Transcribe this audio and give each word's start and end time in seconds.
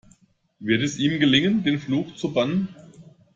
Wird 0.59 0.81
es 0.81 0.97
ihm 0.97 1.19
gelingen, 1.19 1.61
den 1.61 1.77
Fluch 1.77 2.15
zu 2.15 2.33
bannen? 2.33 2.69